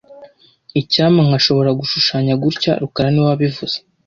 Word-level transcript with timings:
Icyampa 0.81 1.21
nkashobora 1.27 1.69
gushushanya 1.79 2.33
gutya 2.43 2.71
rukara 2.81 3.09
niwe 3.11 3.27
wabivuze 3.29 3.75